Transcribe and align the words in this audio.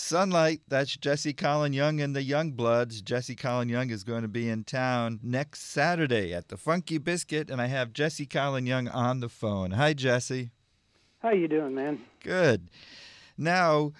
Sunlight, 0.00 0.60
that's 0.68 0.96
Jesse 0.96 1.32
Colin 1.32 1.72
Young 1.72 2.00
and 2.00 2.14
the 2.14 2.22
Youngbloods. 2.22 3.02
Jesse 3.02 3.34
Colin 3.34 3.68
Young 3.68 3.90
is 3.90 4.04
going 4.04 4.22
to 4.22 4.28
be 4.28 4.48
in 4.48 4.62
town 4.62 5.18
next 5.24 5.62
Saturday 5.62 6.32
at 6.32 6.48
the 6.48 6.56
Funky 6.56 6.98
Biscuit, 6.98 7.50
and 7.50 7.60
I 7.60 7.66
have 7.66 7.92
Jesse 7.92 8.24
Colin 8.24 8.64
Young 8.64 8.86
on 8.86 9.18
the 9.18 9.28
phone. 9.28 9.72
Hi, 9.72 9.94
Jesse. 9.94 10.50
How 11.18 11.30
you 11.30 11.48
doing, 11.48 11.74
man? 11.74 11.98
Good. 12.22 12.70
Now, 13.36 13.92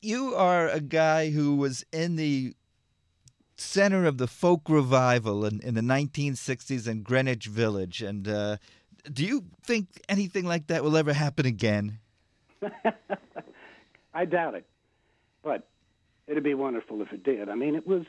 you 0.00 0.36
are 0.36 0.68
a 0.68 0.80
guy 0.80 1.30
who 1.30 1.56
was 1.56 1.84
in 1.92 2.14
the 2.14 2.54
center 3.56 4.04
of 4.04 4.18
the 4.18 4.28
folk 4.28 4.62
revival 4.68 5.44
in, 5.44 5.60
in 5.62 5.74
the 5.74 5.80
1960s 5.80 6.86
in 6.86 7.02
Greenwich 7.02 7.46
Village, 7.46 8.02
and 8.02 8.28
uh, 8.28 8.56
do 9.12 9.24
you 9.24 9.46
think 9.64 10.00
anything 10.08 10.44
like 10.44 10.68
that 10.68 10.84
will 10.84 10.96
ever 10.96 11.12
happen 11.12 11.44
again? 11.44 11.98
I 14.14 14.26
doubt 14.26 14.54
it, 14.54 14.64
but 15.44 15.68
it'd 16.26 16.42
be 16.42 16.54
wonderful 16.54 17.02
if 17.02 17.12
it 17.12 17.22
did. 17.22 17.48
I 17.48 17.54
mean, 17.54 17.74
it 17.76 17.86
was 17.86 18.04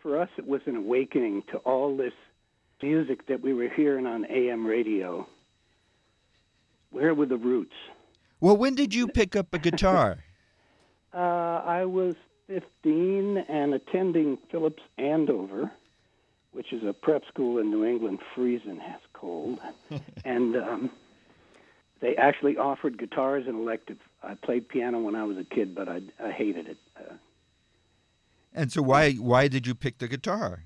for 0.00 0.20
us. 0.20 0.28
It 0.36 0.46
was 0.46 0.60
an 0.66 0.76
awakening 0.76 1.44
to 1.52 1.58
all 1.58 1.96
this 1.96 2.12
music 2.82 3.26
that 3.28 3.40
we 3.40 3.54
were 3.54 3.68
hearing 3.68 4.06
on 4.06 4.26
AM 4.26 4.66
radio. 4.66 5.26
Where 6.90 7.14
were 7.14 7.26
the 7.26 7.36
roots? 7.36 7.74
Well, 8.40 8.56
when 8.56 8.74
did 8.74 8.94
you 8.94 9.06
pick 9.06 9.36
up 9.36 9.54
a 9.54 9.58
guitar? 9.58 10.18
uh, 11.14 11.16
I 11.16 11.84
was 11.84 12.14
15 12.48 13.44
and 13.48 13.74
attending 13.74 14.38
Phillips 14.50 14.82
Andover, 14.98 15.70
which 16.52 16.72
is 16.72 16.82
a 16.82 16.92
prep 16.92 17.22
school 17.28 17.58
in 17.58 17.70
New 17.70 17.84
England, 17.84 18.18
freezing 18.34 18.80
as 18.80 19.00
cold. 19.12 19.60
and 20.24 20.56
um, 20.56 20.90
they 22.00 22.16
actually 22.16 22.56
offered 22.56 22.98
guitars 22.98 23.44
and 23.46 23.60
elective. 23.60 23.98
I 24.22 24.34
played 24.34 24.68
piano 24.68 25.00
when 25.00 25.14
I 25.14 25.24
was 25.24 25.36
a 25.38 25.44
kid, 25.44 25.74
but 25.74 25.88
I, 25.88 26.00
I 26.22 26.30
hated 26.30 26.68
it. 26.68 26.78
Uh, 26.96 27.14
and 28.54 28.70
so, 28.72 28.82
why 28.82 29.12
why 29.14 29.48
did 29.48 29.66
you 29.66 29.74
pick 29.74 29.98
the 29.98 30.08
guitar? 30.08 30.64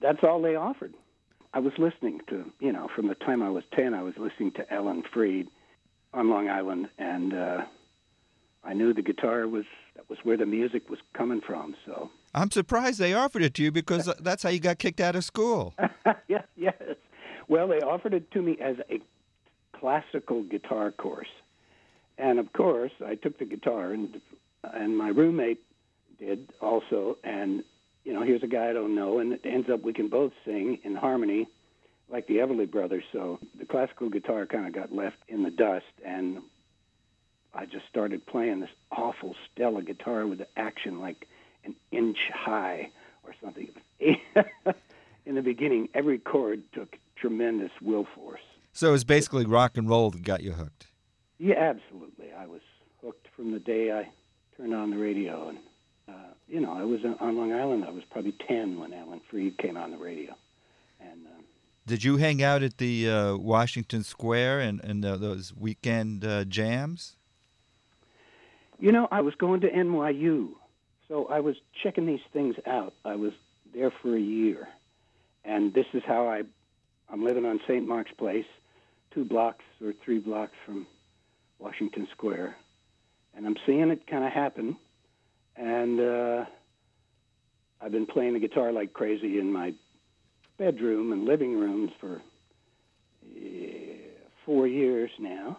That's 0.00 0.22
all 0.22 0.42
they 0.42 0.54
offered. 0.54 0.94
I 1.54 1.60
was 1.60 1.72
listening 1.78 2.20
to, 2.28 2.44
you 2.60 2.72
know, 2.72 2.88
from 2.94 3.08
the 3.08 3.14
time 3.14 3.42
I 3.42 3.48
was 3.48 3.62
10, 3.74 3.94
I 3.94 4.02
was 4.02 4.14
listening 4.18 4.50
to 4.52 4.74
Alan 4.74 5.04
Freed 5.12 5.48
on 6.12 6.28
Long 6.28 6.48
Island, 6.48 6.88
and 6.98 7.32
uh, 7.32 7.64
I 8.64 8.74
knew 8.74 8.92
the 8.92 9.02
guitar 9.02 9.46
was 9.46 9.64
that 9.96 10.10
was 10.10 10.18
where 10.24 10.36
the 10.36 10.46
music 10.46 10.90
was 10.90 10.98
coming 11.16 11.40
from. 11.40 11.74
So 11.86 12.10
I'm 12.34 12.50
surprised 12.50 12.98
they 12.98 13.14
offered 13.14 13.42
it 13.42 13.54
to 13.54 13.62
you 13.62 13.72
because 13.72 14.12
that's 14.20 14.42
how 14.42 14.50
you 14.50 14.60
got 14.60 14.78
kicked 14.78 15.00
out 15.00 15.16
of 15.16 15.24
school. 15.24 15.74
yeah, 16.28 16.42
yes. 16.56 16.74
Well, 17.48 17.68
they 17.68 17.78
offered 17.78 18.14
it 18.14 18.30
to 18.32 18.42
me 18.42 18.58
as 18.60 18.76
a 18.90 19.00
classical 19.78 20.42
guitar 20.42 20.90
course, 20.90 21.28
and 22.18 22.38
of 22.38 22.52
course, 22.52 22.92
I 23.04 23.14
took 23.14 23.38
the 23.38 23.44
guitar, 23.44 23.92
and 23.92 24.20
and 24.62 24.96
my 24.96 25.08
roommate 25.08 25.62
did 26.18 26.50
also, 26.60 27.18
and 27.24 27.64
you 28.04 28.12
know, 28.12 28.22
here's 28.22 28.42
a 28.42 28.46
guy 28.46 28.70
I 28.70 28.72
don't 28.72 28.94
know, 28.94 29.18
and 29.18 29.32
it 29.32 29.40
ends 29.44 29.68
up 29.70 29.82
we 29.82 29.92
can 29.92 30.08
both 30.08 30.32
sing 30.44 30.78
in 30.84 30.94
harmony, 30.94 31.46
like 32.08 32.26
the 32.26 32.36
Everly 32.36 32.70
Brothers. 32.70 33.04
So 33.12 33.38
the 33.58 33.64
classical 33.64 34.08
guitar 34.08 34.46
kind 34.46 34.66
of 34.66 34.72
got 34.72 34.92
left 34.92 35.16
in 35.28 35.42
the 35.42 35.50
dust, 35.50 35.86
and 36.04 36.38
I 37.54 37.66
just 37.66 37.86
started 37.88 38.26
playing 38.26 38.60
this 38.60 38.70
awful 38.90 39.34
Stella 39.52 39.82
guitar 39.82 40.26
with 40.26 40.38
the 40.38 40.48
action 40.56 41.00
like 41.00 41.26
an 41.64 41.74
inch 41.90 42.18
high 42.32 42.90
or 43.22 43.34
something. 43.42 43.68
in 45.26 45.34
the 45.34 45.42
beginning, 45.42 45.88
every 45.94 46.18
chord 46.18 46.62
took 46.72 46.96
tremendous 47.16 47.70
will 47.80 48.06
force. 48.14 48.40
So 48.72 48.88
it 48.88 48.92
was 48.92 49.04
basically 49.04 49.46
rock 49.46 49.76
and 49.76 49.88
roll 49.88 50.10
that 50.10 50.22
got 50.22 50.42
you 50.42 50.52
hooked. 50.52 50.88
Yeah, 51.38 51.56
absolutely. 51.56 52.32
I 52.32 52.46
was 52.46 52.60
hooked 53.02 53.26
from 53.36 53.52
the 53.52 53.58
day 53.58 53.92
I 53.92 54.08
turned 54.56 54.74
on 54.74 54.90
the 54.90 54.96
radio, 54.96 55.48
and 55.48 55.58
uh, 56.08 56.32
you 56.48 56.60
know, 56.60 56.72
I 56.72 56.84
was 56.84 57.00
on 57.04 57.36
Long 57.36 57.52
Island. 57.52 57.84
I 57.84 57.90
was 57.90 58.04
probably 58.10 58.34
ten 58.46 58.78
when 58.78 58.92
Alan 58.92 59.20
Freed 59.30 59.58
came 59.58 59.76
on 59.76 59.90
the 59.90 59.98
radio, 59.98 60.34
and. 61.00 61.26
Uh, 61.26 61.42
did 61.86 62.02
you 62.02 62.16
hang 62.16 62.42
out 62.42 62.62
at 62.62 62.78
the 62.78 63.10
uh, 63.10 63.36
Washington 63.36 64.04
Square 64.04 64.60
and, 64.60 64.82
and 64.82 65.04
uh, 65.04 65.16
those 65.16 65.52
weekend 65.54 66.24
uh, 66.24 66.44
jams? 66.44 67.16
You 68.78 68.90
know, 68.90 69.06
I 69.10 69.20
was 69.20 69.34
going 69.34 69.60
to 69.60 69.70
NYU, 69.70 70.52
so 71.08 71.26
I 71.26 71.40
was 71.40 71.56
checking 71.82 72.06
these 72.06 72.24
things 72.32 72.56
out. 72.66 72.94
I 73.04 73.16
was 73.16 73.32
there 73.74 73.92
for 74.00 74.16
a 74.16 74.20
year, 74.20 74.68
and 75.44 75.74
this 75.74 75.86
is 75.92 76.02
how 76.06 76.26
I. 76.26 76.42
I'm 77.10 77.22
living 77.22 77.44
on 77.44 77.60
St. 77.68 77.86
Mark's 77.86 78.12
Place, 78.16 78.46
two 79.12 79.26
blocks 79.26 79.62
or 79.84 79.92
three 80.04 80.18
blocks 80.18 80.54
from 80.64 80.86
Washington 81.58 82.06
Square, 82.12 82.56
and 83.36 83.46
I'm 83.46 83.56
seeing 83.66 83.90
it 83.90 84.06
kind 84.06 84.24
of 84.24 84.32
happen. 84.32 84.76
And 85.56 86.00
uh, 86.00 86.44
I've 87.80 87.92
been 87.92 88.06
playing 88.06 88.34
the 88.34 88.40
guitar 88.40 88.72
like 88.72 88.92
crazy 88.92 89.38
in 89.38 89.52
my 89.52 89.74
bedroom 90.58 91.12
and 91.12 91.24
living 91.24 91.58
rooms 91.58 91.92
for 92.00 92.22
uh, 93.24 93.38
four 94.44 94.66
years 94.66 95.10
now. 95.18 95.58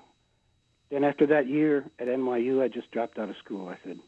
Then 0.92 1.04
after 1.04 1.26
that 1.28 1.48
year 1.48 1.86
at 2.00 2.08
NYU, 2.08 2.62
I 2.62 2.68
just 2.68 2.92
dropped 2.92 3.18
out 3.18 3.30
of 3.30 3.36
school. 3.44 3.68
I 3.68 3.78
said, 3.84 4.00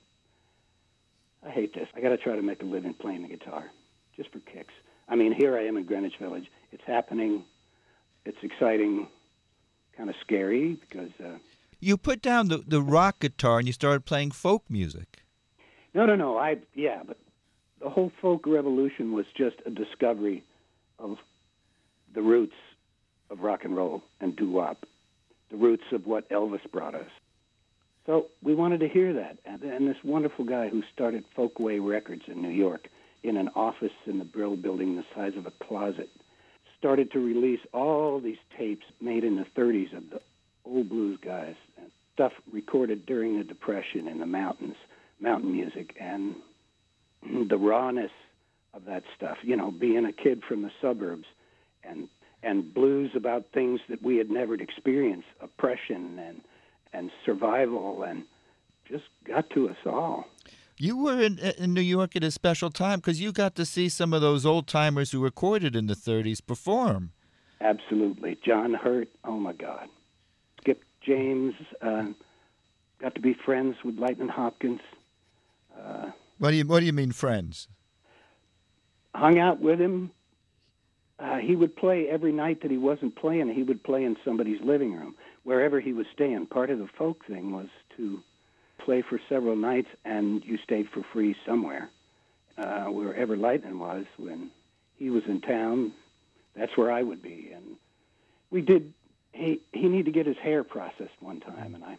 I 1.45 1.49
hate 1.49 1.73
this. 1.73 1.87
I 1.95 2.01
got 2.01 2.09
to 2.09 2.17
try 2.17 2.35
to 2.35 2.41
make 2.41 2.61
a 2.61 2.65
living 2.65 2.93
playing 2.93 3.23
the 3.23 3.29
guitar, 3.29 3.71
just 4.15 4.31
for 4.31 4.39
kicks. 4.39 4.73
I 5.09 5.15
mean, 5.15 5.33
here 5.33 5.57
I 5.57 5.65
am 5.65 5.77
in 5.77 5.85
Greenwich 5.85 6.17
Village. 6.19 6.45
It's 6.71 6.83
happening. 6.85 7.45
It's 8.25 8.37
exciting, 8.43 9.07
kind 9.95 10.09
of 10.09 10.15
scary 10.21 10.77
because. 10.89 11.11
Uh, 11.23 11.37
you 11.79 11.97
put 11.97 12.21
down 12.21 12.47
the, 12.47 12.57
the 12.57 12.81
rock 12.81 13.19
guitar 13.19 13.59
and 13.59 13.67
you 13.67 13.73
started 13.73 14.05
playing 14.05 14.31
folk 14.31 14.63
music. 14.69 15.23
No, 15.93 16.05
no, 16.05 16.15
no. 16.15 16.37
I 16.37 16.57
yeah, 16.75 17.01
but 17.05 17.17
the 17.81 17.89
whole 17.89 18.11
folk 18.21 18.45
revolution 18.45 19.13
was 19.13 19.25
just 19.35 19.57
a 19.65 19.69
discovery 19.69 20.43
of 20.99 21.17
the 22.13 22.21
roots 22.21 22.55
of 23.29 23.41
rock 23.41 23.63
and 23.63 23.75
roll 23.75 24.01
and 24.19 24.35
doo 24.35 24.49
wop, 24.49 24.85
the 25.51 25.57
roots 25.57 25.83
of 25.91 26.05
what 26.05 26.29
Elvis 26.29 26.71
brought 26.71 26.95
us. 26.95 27.09
So 28.05 28.27
we 28.41 28.55
wanted 28.55 28.79
to 28.79 28.87
hear 28.87 29.13
that, 29.13 29.37
and, 29.45 29.61
and 29.63 29.87
this 29.87 29.97
wonderful 30.03 30.45
guy 30.45 30.69
who 30.69 30.81
started 30.93 31.25
Folkway 31.37 31.85
Records 31.85 32.23
in 32.27 32.41
New 32.41 32.49
York, 32.49 32.87
in 33.23 33.35
an 33.35 33.49
office 33.53 33.91
in 34.05 34.17
the 34.17 34.25
Brill 34.25 34.55
Building 34.55 34.95
the 34.95 35.03
size 35.13 35.33
of 35.37 35.45
a 35.45 35.51
closet, 35.65 36.09
started 36.79 37.11
to 37.11 37.19
release 37.19 37.59
all 37.73 38.21
these 38.21 38.37
tapes 38.57 38.85
made 39.01 39.23
in 39.25 39.35
the 39.35 39.45
30s 39.59 39.95
of 39.95 40.09
the 40.09 40.21
old 40.63 40.87
blues 40.87 41.19
guys, 41.21 41.55
stuff 42.17 42.31
recorded 42.51 43.05
during 43.05 43.37
the 43.37 43.43
Depression 43.43 44.07
in 44.07 44.19
the 44.19 44.25
mountains, 44.25 44.75
mountain 45.19 45.51
music, 45.51 45.95
and 45.99 46.35
the 47.49 47.57
rawness 47.57 48.11
of 48.73 48.85
that 48.85 49.03
stuff. 49.15 49.37
You 49.43 49.55
know, 49.55 49.69
being 49.69 50.03
a 50.03 50.11
kid 50.11 50.41
from 50.47 50.63
the 50.63 50.71
suburbs, 50.81 51.25
and 51.83 52.09
and 52.41 52.73
blues 52.73 53.11
about 53.15 53.45
things 53.53 53.79
that 53.89 54.01
we 54.01 54.17
had 54.17 54.31
never 54.31 54.55
experienced, 54.55 55.27
oppression 55.41 56.17
and 56.17 56.41
and 56.91 57.11
survival, 57.23 58.01
and 58.01 58.23
just 58.89 59.05
got 59.27 59.49
to 59.51 59.69
us 59.69 59.77
all. 59.85 60.25
You 60.79 60.97
were 60.97 61.21
in, 61.21 61.37
in 61.37 61.73
New 61.73 61.81
York 61.81 62.15
at 62.15 62.23
a 62.23 62.31
special 62.31 62.71
time 62.71 62.99
because 62.99 63.21
you 63.21 63.31
got 63.31 63.55
to 63.55 63.65
see 63.65 63.89
some 63.89 64.13
of 64.13 64.21
those 64.21 64.45
old 64.45 64.67
timers 64.67 65.11
who 65.11 65.19
recorded 65.19 65.75
in 65.75 65.87
the 65.87 65.95
30s 65.95 66.39
perform. 66.45 67.11
Absolutely. 67.59 68.37
John 68.45 68.75
Hurt, 68.75 69.09
oh 69.23 69.37
my 69.39 69.53
God. 69.53 69.89
James, 71.07 71.53
uh, 71.81 72.07
got 72.99 73.15
to 73.15 73.21
be 73.21 73.33
friends 73.33 73.75
with 73.85 73.97
Lightnin' 73.97 74.27
Hopkins. 74.27 74.81
Uh, 75.79 76.11
what 76.37 76.51
do 76.51 76.57
you 76.57 76.65
What 76.65 76.81
do 76.81 76.85
you 76.85 76.93
mean, 76.93 77.13
friends? 77.13 77.69
Hung 79.15 79.39
out 79.39 79.61
with 79.61 79.79
him. 79.79 80.11
Uh, 81.17 81.37
he 81.37 81.55
would 81.55 81.75
play 81.75 82.07
every 82.09 82.31
night 82.31 82.61
that 82.61 82.69
he 82.69 82.77
wasn't 82.77 83.15
playing. 83.15 83.51
He 83.51 83.63
would 83.63 83.83
play 83.83 84.03
in 84.03 84.17
somebody's 84.23 84.61
living 84.61 84.93
room, 84.93 85.15
wherever 85.43 85.79
he 85.79 85.93
was 85.93 86.05
staying. 86.13 86.45
Part 86.47 86.69
of 86.69 86.77
the 86.77 86.89
folk 86.97 87.25
thing 87.25 87.51
was 87.51 87.69
to 87.95 88.19
play 88.77 89.01
for 89.01 89.19
several 89.27 89.55
nights, 89.55 89.87
and 90.05 90.43
you 90.45 90.57
stayed 90.63 90.89
for 90.93 91.01
free 91.13 91.35
somewhere, 91.45 91.89
uh, 92.57 92.85
wherever 92.85 93.35
Lightnin' 93.35 93.79
was 93.79 94.05
when 94.17 94.51
he 94.97 95.09
was 95.09 95.23
in 95.27 95.41
town. 95.41 95.93
That's 96.55 96.75
where 96.75 96.91
I 96.91 97.01
would 97.01 97.21
be, 97.21 97.51
and 97.55 97.77
we 98.51 98.61
did. 98.61 98.93
He 99.31 99.61
he 99.71 99.87
needed 99.87 100.05
to 100.05 100.11
get 100.11 100.25
his 100.25 100.37
hair 100.37 100.63
processed 100.63 101.19
one 101.19 101.39
time, 101.39 101.75
and 101.75 101.83
I 101.83 101.97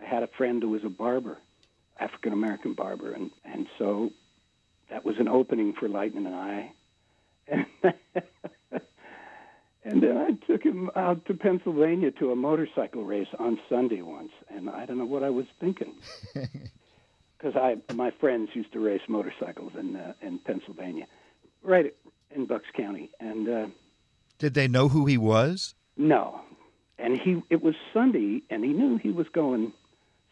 I 0.00 0.04
had 0.04 0.22
a 0.22 0.28
friend 0.28 0.62
who 0.62 0.70
was 0.70 0.84
a 0.84 0.88
barber, 0.88 1.38
African 1.98 2.32
American 2.32 2.74
barber, 2.74 3.12
and 3.12 3.30
and 3.44 3.66
so 3.78 4.10
that 4.90 5.04
was 5.04 5.18
an 5.18 5.28
opening 5.28 5.72
for 5.72 5.88
Lightnin' 5.88 6.26
and 6.26 6.34
I. 6.34 6.72
And 7.48 7.66
And 9.84 10.02
then 10.02 10.16
I 10.16 10.30
took 10.46 10.62
him 10.62 10.90
out 10.96 11.26
to 11.26 11.34
Pennsylvania 11.34 12.10
to 12.12 12.32
a 12.32 12.36
motorcycle 12.36 13.04
race 13.04 13.28
on 13.38 13.60
Sunday 13.68 14.00
once, 14.00 14.32
and 14.48 14.70
I 14.70 14.86
don't 14.86 14.96
know 14.96 15.04
what 15.04 15.22
I 15.22 15.28
was 15.28 15.44
thinking, 15.60 15.94
because 16.34 17.54
I 17.54 17.76
my 17.92 18.10
friends 18.10 18.48
used 18.54 18.72
to 18.72 18.80
race 18.80 19.02
motorcycles 19.08 19.72
in 19.78 19.96
uh, 19.96 20.14
in 20.22 20.38
Pennsylvania, 20.38 21.06
right 21.62 21.94
in 22.30 22.46
Bucks 22.46 22.68
County, 22.74 23.10
and 23.20 23.48
uh, 23.48 23.66
did 24.38 24.54
they 24.54 24.68
know 24.68 24.88
who 24.88 25.04
he 25.04 25.18
was? 25.18 25.74
No, 25.96 26.40
and 26.98 27.16
he 27.18 27.42
it 27.50 27.62
was 27.62 27.74
Sunday, 27.92 28.42
and 28.50 28.64
he 28.64 28.72
knew 28.72 28.96
he 28.96 29.10
was 29.10 29.28
going 29.28 29.72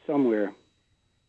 somewhere 0.06 0.52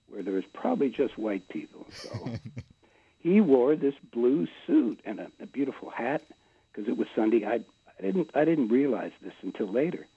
where 0.09 0.23
there 0.23 0.33
was 0.33 0.45
probably 0.53 0.89
just 0.89 1.17
white 1.17 1.47
people. 1.49 1.85
So 1.91 2.29
he 3.19 3.41
wore 3.41 3.75
this 3.75 3.95
blue 4.11 4.47
suit 4.65 4.99
and 5.05 5.19
a, 5.19 5.27
a 5.41 5.45
beautiful 5.45 5.89
hat 5.89 6.23
because 6.71 6.89
it 6.89 6.97
was 6.97 7.07
Sunday. 7.15 7.45
I, 7.45 7.61
I 7.99 8.01
didn't 8.01 8.31
I 8.35 8.45
didn't 8.45 8.69
realize 8.69 9.11
this 9.21 9.33
until 9.41 9.67
later. 9.67 10.07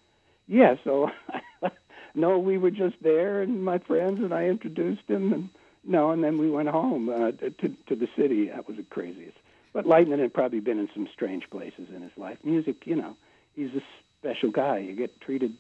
Yeah, 0.49 0.77
so 0.85 1.11
no, 2.15 2.39
we 2.39 2.57
were 2.59 2.71
just 2.71 2.97
there, 3.03 3.43
and 3.43 3.65
my 3.65 3.79
friends 3.79 4.21
and 4.21 4.33
I 4.33 4.47
introduced 4.47 5.09
him, 5.09 5.33
and 5.33 5.49
no, 5.85 6.11
and 6.11 6.23
then 6.23 6.39
we 6.39 6.51
went 6.51 6.69
home 6.69 7.09
uh, 7.09 7.33
to 7.33 7.69
to 7.87 7.97
the 7.97 8.09
city. 8.17 8.49
That 8.49 8.67
was 8.69 8.77
the 8.77 8.83
craziest. 8.85 9.37
But 9.73 9.87
Lightning 9.87 10.21
had 10.21 10.33
probably 10.33 10.61
been 10.61 10.79
in 10.79 10.89
some 10.95 11.07
strange 11.13 11.51
places 11.51 11.89
in 11.95 12.01
his 12.01 12.17
life. 12.17 12.39
Music, 12.43 12.87
you 12.87 12.97
know, 12.97 13.15
he's 13.55 13.75
a 13.75 13.83
special 14.27 14.51
guy. 14.51 14.79
You 14.79 14.95
get 14.95 15.21
treated, 15.21 15.55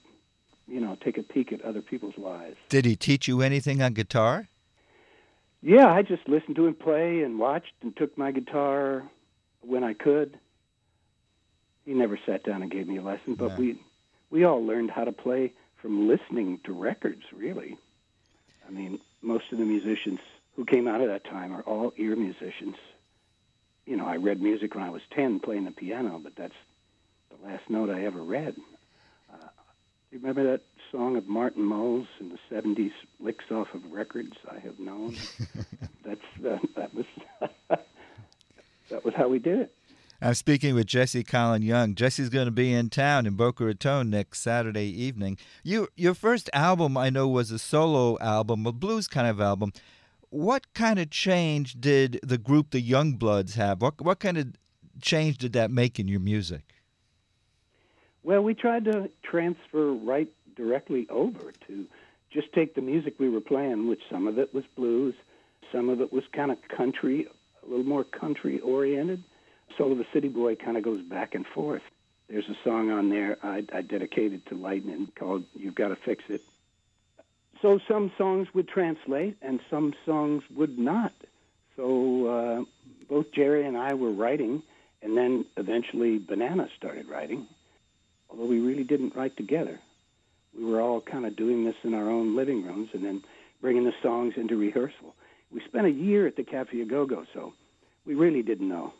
you 0.66 0.80
know, 0.80 0.96
take 1.04 1.18
a 1.18 1.22
peek 1.22 1.52
at 1.52 1.62
other 1.62 1.82
people's 1.82 2.18
lives. 2.18 2.56
Did 2.68 2.84
he 2.84 2.96
teach 2.96 3.28
you 3.28 3.42
anything 3.42 3.80
on 3.82 3.92
guitar? 3.92 4.48
Yeah, 5.62 5.88
I 5.88 6.02
just 6.02 6.28
listened 6.28 6.56
to 6.56 6.66
him 6.66 6.74
play 6.74 7.22
and 7.22 7.38
watched 7.38 7.72
and 7.82 7.96
took 7.96 8.16
my 8.18 8.32
guitar 8.32 9.04
when 9.60 9.84
I 9.84 9.94
could. 9.94 10.38
He 11.84 11.92
never 11.92 12.18
sat 12.26 12.42
down 12.44 12.62
and 12.62 12.70
gave 12.70 12.88
me 12.88 12.98
a 12.98 13.02
lesson, 13.02 13.34
but 13.34 13.56
we 13.56 13.80
we 14.30 14.44
all 14.44 14.64
learned 14.64 14.90
how 14.90 15.04
to 15.04 15.12
play 15.12 15.52
from 15.80 16.08
listening 16.08 16.58
to 16.64 16.72
records, 16.72 17.22
really. 17.32 17.76
I 18.66 18.72
mean, 18.72 18.98
most 19.22 19.44
of 19.52 19.58
the 19.58 19.64
musicians 19.64 20.18
who 20.56 20.64
came 20.64 20.88
out 20.88 21.00
of 21.00 21.08
that 21.08 21.24
time 21.24 21.52
are 21.52 21.62
all 21.62 21.92
ear 21.96 22.16
musicians. 22.16 22.74
You 23.84 23.96
know, 23.96 24.06
I 24.06 24.16
read 24.16 24.42
music 24.42 24.74
when 24.74 24.82
I 24.82 24.90
was 24.90 25.02
10 25.14 25.38
playing 25.40 25.64
the 25.64 25.70
piano, 25.70 26.20
but 26.20 26.34
that's 26.34 26.54
the 27.40 27.48
last 27.48 27.68
note 27.68 27.90
I 27.90 28.04
ever 28.04 28.22
read. 28.22 28.56
Uh, 29.32 29.36
do 29.36 30.16
you 30.16 30.18
remember 30.18 30.44
that 30.52 30.62
song 30.90 31.16
of 31.16 31.26
Martin 31.26 31.62
Mull's 31.62 32.06
in 32.20 32.28
the 32.30 32.38
70s, 32.50 32.92
Licks 33.20 33.44
Off 33.50 33.68
of 33.74 33.90
Records 33.90 34.36
I 34.50 34.58
Have 34.60 34.78
Known? 34.78 35.16
that's 36.04 36.20
uh, 36.46 36.58
that 36.76 36.94
was 36.94 37.06
that 38.90 39.04
was 39.04 39.14
how 39.14 39.28
we 39.28 39.38
did 39.38 39.60
it. 39.60 39.74
I'm 40.22 40.34
speaking 40.34 40.74
with 40.74 40.86
Jesse 40.86 41.24
Colin 41.24 41.60
Young. 41.60 41.94
Jesse's 41.94 42.30
going 42.30 42.46
to 42.46 42.52
be 42.52 42.72
in 42.72 42.88
town 42.88 43.26
in 43.26 43.34
Boca 43.34 43.64
Raton 43.64 44.08
next 44.08 44.40
Saturday 44.40 44.86
evening. 44.86 45.36
You, 45.62 45.88
your 45.94 46.14
first 46.14 46.48
album, 46.54 46.96
I 46.96 47.10
know, 47.10 47.28
was 47.28 47.50
a 47.50 47.58
solo 47.58 48.18
album, 48.20 48.64
a 48.64 48.72
blues 48.72 49.08
kind 49.08 49.26
of 49.26 49.42
album. 49.42 49.74
What 50.30 50.72
kind 50.72 50.98
of 50.98 51.10
change 51.10 51.78
did 51.78 52.18
the 52.22 52.38
group 52.38 52.70
the 52.70 52.82
Youngbloods 52.82 53.56
have? 53.56 53.82
What 53.82 54.00
what 54.00 54.20
kind 54.20 54.38
of 54.38 54.54
change 55.02 55.38
did 55.38 55.52
that 55.52 55.70
make 55.70 55.98
in 55.98 56.08
your 56.08 56.20
music? 56.20 56.75
Well, 58.26 58.42
we 58.42 58.54
tried 58.54 58.86
to 58.86 59.08
transfer 59.22 59.92
right 59.92 60.28
directly 60.56 61.06
over 61.10 61.52
to 61.68 61.86
just 62.32 62.52
take 62.52 62.74
the 62.74 62.80
music 62.80 63.20
we 63.20 63.28
were 63.28 63.40
playing, 63.40 63.88
which 63.88 64.00
some 64.10 64.26
of 64.26 64.36
it 64.36 64.52
was 64.52 64.64
blues, 64.74 65.14
some 65.70 65.88
of 65.88 66.00
it 66.00 66.12
was 66.12 66.24
kind 66.32 66.50
of 66.50 66.58
country, 66.66 67.28
a 67.62 67.66
little 67.68 67.84
more 67.84 68.02
country 68.02 68.58
oriented. 68.58 69.22
Soul 69.78 69.92
of 69.92 70.00
a 70.00 70.06
City 70.12 70.26
Boy 70.26 70.56
kind 70.56 70.76
of 70.76 70.82
goes 70.82 71.02
back 71.02 71.36
and 71.36 71.46
forth. 71.46 71.84
There's 72.28 72.48
a 72.48 72.56
song 72.64 72.90
on 72.90 73.10
there 73.10 73.38
I, 73.44 73.62
I 73.72 73.82
dedicated 73.82 74.44
to 74.46 74.56
Lightning 74.56 75.06
called 75.16 75.44
"You've 75.54 75.76
Got 75.76 75.88
to 75.88 75.96
Fix 75.96 76.24
It." 76.28 76.42
So 77.62 77.78
some 77.86 78.10
songs 78.18 78.48
would 78.54 78.66
translate, 78.66 79.36
and 79.40 79.60
some 79.70 79.94
songs 80.04 80.42
would 80.52 80.80
not. 80.80 81.12
So 81.76 82.26
uh, 82.26 82.64
both 83.08 83.30
Jerry 83.30 83.64
and 83.64 83.76
I 83.76 83.94
were 83.94 84.10
writing, 84.10 84.64
and 85.00 85.16
then 85.16 85.44
eventually 85.56 86.18
Banana 86.18 86.68
started 86.76 87.08
writing 87.08 87.46
didn't 88.86 89.14
write 89.14 89.36
together. 89.36 89.80
We 90.56 90.64
were 90.64 90.80
all 90.80 91.00
kind 91.00 91.26
of 91.26 91.36
doing 91.36 91.64
this 91.64 91.74
in 91.84 91.94
our 91.94 92.08
own 92.08 92.34
living 92.34 92.64
rooms 92.64 92.88
and 92.94 93.04
then 93.04 93.22
bringing 93.60 93.84
the 93.84 93.92
songs 94.02 94.34
into 94.36 94.56
rehearsal. 94.56 95.14
We 95.52 95.60
spent 95.66 95.86
a 95.86 95.90
year 95.90 96.26
at 96.26 96.36
the 96.36 96.44
Cafe 96.44 96.82
Go-Go, 96.84 97.24
so 97.32 97.52
we 98.04 98.14
really 98.14 98.42
didn't 98.42 98.68
know. 98.68 98.92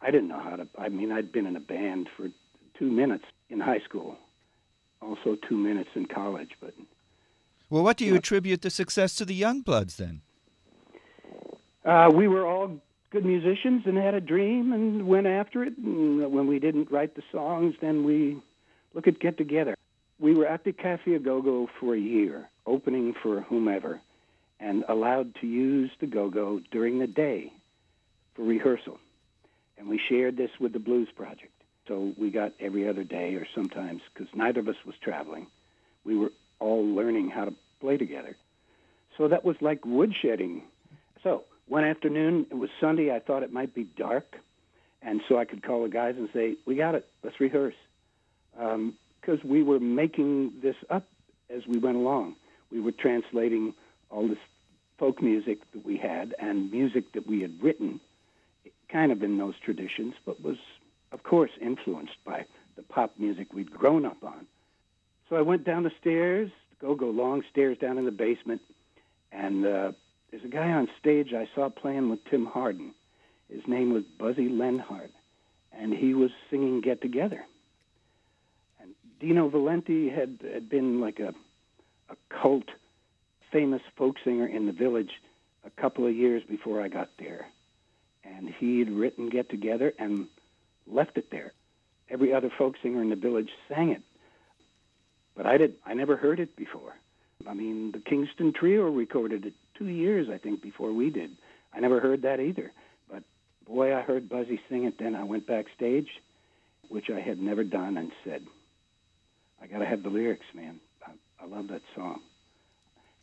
I 0.00 0.10
didn't 0.10 0.28
know 0.28 0.40
how 0.40 0.56
to. 0.56 0.66
I 0.78 0.88
mean, 0.88 1.12
I'd 1.12 1.32
been 1.32 1.46
in 1.46 1.56
a 1.56 1.60
band 1.60 2.08
for 2.16 2.28
two 2.78 2.90
minutes 2.90 3.24
in 3.48 3.60
high 3.60 3.80
school, 3.80 4.16
also 5.00 5.36
two 5.48 5.56
minutes 5.56 5.90
in 5.94 6.06
college, 6.06 6.50
but 6.60 6.74
Well, 7.70 7.82
what 7.82 7.96
do 7.96 8.04
you 8.04 8.14
attribute 8.14 8.62
the 8.62 8.70
success 8.70 9.14
to 9.16 9.24
the 9.24 9.40
Youngbloods 9.40 9.96
then? 9.96 10.22
Uh, 11.84 12.10
we 12.12 12.28
were 12.28 12.44
all 12.44 12.80
good 13.10 13.24
musicians 13.24 13.82
and 13.86 13.96
had 13.96 14.14
a 14.14 14.20
dream 14.20 14.72
and 14.72 15.06
went 15.06 15.26
after 15.26 15.62
it. 15.62 15.76
And 15.78 16.32
when 16.32 16.46
we 16.46 16.58
didn't 16.58 16.90
write 16.90 17.14
the 17.14 17.22
songs, 17.32 17.74
then 17.80 18.04
we 18.04 18.36
look 18.96 19.06
at 19.06 19.20
get 19.20 19.36
together. 19.36 19.76
We 20.18 20.34
were 20.34 20.46
at 20.46 20.64
the 20.64 20.72
Cafe 20.72 21.14
Au 21.14 21.18
Go 21.18 21.42
Go 21.42 21.68
for 21.78 21.94
a 21.94 22.00
year, 22.00 22.48
opening 22.64 23.14
for 23.22 23.42
whomever, 23.42 24.00
and 24.58 24.84
allowed 24.88 25.34
to 25.42 25.46
use 25.46 25.90
the 26.00 26.06
Go-Go 26.06 26.62
during 26.70 26.98
the 26.98 27.06
day 27.06 27.52
for 28.34 28.42
rehearsal. 28.42 28.98
And 29.76 29.86
we 29.86 30.00
shared 30.08 30.38
this 30.38 30.50
with 30.58 30.72
the 30.72 30.78
Blues 30.78 31.08
Project. 31.14 31.52
So 31.86 32.14
we 32.16 32.30
got 32.30 32.54
every 32.58 32.88
other 32.88 33.04
day 33.04 33.34
or 33.34 33.46
sometimes, 33.54 34.00
because 34.12 34.34
neither 34.34 34.60
of 34.60 34.68
us 34.68 34.76
was 34.86 34.94
traveling, 35.00 35.46
we 36.04 36.16
were 36.16 36.32
all 36.58 36.84
learning 36.84 37.28
how 37.28 37.44
to 37.44 37.54
play 37.80 37.98
together. 37.98 38.34
So 39.18 39.28
that 39.28 39.44
was 39.44 39.56
like 39.60 39.82
woodshedding. 39.82 40.62
So 41.22 41.44
one 41.68 41.84
afternoon, 41.84 42.46
it 42.50 42.56
was 42.56 42.70
Sunday. 42.80 43.14
I 43.14 43.20
thought 43.20 43.42
it 43.42 43.52
might 43.52 43.74
be 43.74 43.84
dark, 43.84 44.38
and 45.02 45.20
so 45.28 45.38
I 45.38 45.44
could 45.44 45.62
call 45.62 45.82
the 45.82 45.90
guys 45.90 46.14
and 46.16 46.30
say, 46.32 46.56
"We 46.64 46.76
got 46.76 46.94
it. 46.94 47.06
Let's 47.22 47.38
rehearse," 47.38 47.74
because 48.56 49.44
we 49.44 49.62
were 49.62 49.80
making 49.80 50.52
this 50.62 50.76
up 50.90 51.06
as 51.50 51.66
we 51.66 51.78
went 51.78 51.96
along. 51.96 52.36
We 52.70 52.80
were 52.80 52.92
translating 52.92 53.74
all 54.10 54.28
this 54.28 54.38
folk 54.98 55.22
music 55.22 55.58
that 55.72 55.84
we 55.84 55.96
had 55.96 56.34
and 56.38 56.70
music 56.70 57.12
that 57.12 57.26
we 57.26 57.42
had 57.42 57.62
written, 57.62 58.00
kind 58.88 59.12
of 59.12 59.22
in 59.22 59.38
those 59.38 59.54
traditions, 59.62 60.14
but 60.24 60.42
was, 60.42 60.56
of 61.12 61.22
course, 61.22 61.50
influenced 61.60 62.16
by 62.24 62.44
the 62.76 62.82
pop 62.82 63.12
music 63.18 63.52
we'd 63.52 63.70
grown 63.70 64.04
up 64.04 64.22
on. 64.22 64.46
So 65.28 65.36
I 65.36 65.42
went 65.42 65.64
down 65.64 65.82
the 65.82 65.92
stairs, 66.00 66.50
go 66.80 66.94
go 66.94 67.10
long 67.10 67.42
stairs 67.50 67.78
down 67.78 67.98
in 67.98 68.04
the 68.04 68.10
basement, 68.10 68.62
and 69.32 69.66
uh, 69.66 69.92
there's 70.30 70.44
a 70.44 70.48
guy 70.48 70.70
on 70.70 70.88
stage 70.98 71.32
I 71.32 71.48
saw 71.54 71.68
playing 71.68 72.10
with 72.10 72.24
Tim 72.24 72.46
Hardin. 72.46 72.94
His 73.50 73.66
name 73.66 73.92
was 73.92 74.04
Buzzy 74.18 74.48
Linhart, 74.48 75.10
and 75.72 75.92
he 75.92 76.14
was 76.14 76.30
singing 76.50 76.80
"Get 76.80 77.00
Together." 77.00 77.44
Dino 79.20 79.48
Valenti 79.48 80.08
had 80.08 80.38
had 80.52 80.68
been 80.68 81.00
like 81.00 81.20
a 81.20 81.34
a 82.08 82.16
cult, 82.28 82.68
famous 83.50 83.82
folk 83.96 84.16
singer 84.22 84.46
in 84.46 84.66
the 84.66 84.72
village 84.72 85.10
a 85.64 85.70
couple 85.70 86.06
of 86.06 86.14
years 86.14 86.42
before 86.48 86.80
I 86.80 86.88
got 86.88 87.10
there, 87.18 87.46
and 88.24 88.48
he 88.48 88.78
had 88.78 88.90
written 88.90 89.28
"Get 89.28 89.48
Together" 89.48 89.92
and 89.98 90.28
left 90.86 91.18
it 91.18 91.30
there. 91.30 91.52
Every 92.08 92.32
other 92.32 92.50
folk 92.56 92.76
singer 92.82 93.02
in 93.02 93.10
the 93.10 93.16
village 93.16 93.50
sang 93.68 93.90
it, 93.90 94.02
but 95.34 95.46
I 95.46 95.56
did. 95.56 95.74
I 95.84 95.94
never 95.94 96.16
heard 96.16 96.38
it 96.38 96.54
before. 96.54 96.94
I 97.48 97.54
mean, 97.54 97.92
the 97.92 97.98
Kingston 97.98 98.52
Trio 98.52 98.88
recorded 98.88 99.46
it 99.46 99.54
two 99.74 99.88
years, 99.88 100.28
I 100.30 100.38
think, 100.38 100.62
before 100.62 100.92
we 100.92 101.10
did. 101.10 101.36
I 101.72 101.80
never 101.80 102.00
heard 102.00 102.22
that 102.22 102.40
either. 102.40 102.72
But 103.10 103.24
boy, 103.66 103.94
I 103.94 104.02
heard 104.02 104.28
Buzzy 104.28 104.60
sing 104.68 104.84
it. 104.84 104.98
Then 104.98 105.14
I 105.14 105.24
went 105.24 105.46
backstage, 105.46 106.08
which 106.88 107.10
I 107.10 107.20
had 107.20 107.40
never 107.40 107.64
done, 107.64 107.96
and 107.96 108.10
said, 108.24 108.46
"I 109.62 109.66
got 109.66 109.78
to 109.78 109.86
have 109.86 110.02
the 110.02 110.08
lyrics, 110.10 110.46
man. 110.54 110.80
I, 111.06 111.12
I 111.42 111.46
love 111.46 111.68
that 111.68 111.82
song." 111.94 112.20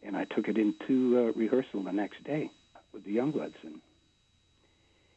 And 0.05 0.17
I 0.17 0.25
took 0.25 0.47
it 0.47 0.57
into 0.57 1.17
uh, 1.17 1.39
rehearsal 1.39 1.83
the 1.83 1.93
next 1.93 2.23
day 2.23 2.51
with 2.93 3.05
the 3.05 3.15
Youngbloods, 3.15 3.55
and 3.63 3.79